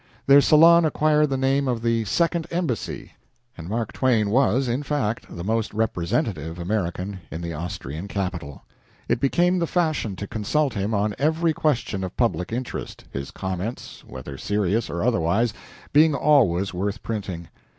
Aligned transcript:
Their 0.25 0.41
salon 0.41 0.83
acquired 0.83 1.29
the 1.29 1.37
name 1.37 1.67
of 1.67 1.83
the 1.83 2.05
"Second 2.05 2.47
Embassy," 2.49 3.11
and 3.55 3.69
Mark 3.69 3.93
Twain 3.93 4.31
was, 4.31 4.67
in 4.67 4.81
fact, 4.81 5.27
the 5.29 5.43
most 5.43 5.75
representative 5.75 6.57
American 6.57 7.19
in 7.29 7.39
the 7.41 7.53
Austrian 7.53 8.07
capital. 8.07 8.63
It 9.07 9.19
became 9.19 9.59
the 9.59 9.67
fashion 9.67 10.15
to 10.15 10.25
consult 10.25 10.73
him 10.73 10.95
on 10.95 11.13
every 11.19 11.53
question 11.53 12.03
of 12.03 12.17
public 12.17 12.51
interest, 12.51 13.05
his 13.11 13.29
comments, 13.29 14.03
whether 14.07 14.39
serious 14.39 14.89
or 14.89 15.03
otherwise, 15.03 15.53
being 15.93 16.15
always 16.15 16.73
worth 16.73 17.03
printing. 17.03 17.49